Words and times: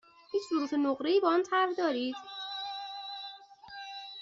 هیچ 0.31 0.43
ظروف 0.49 0.73
نقره 0.73 1.09
ای 1.11 1.19
با 1.19 1.33
آن 1.33 1.43
طرح 1.43 1.73
دارید؟ 1.77 2.15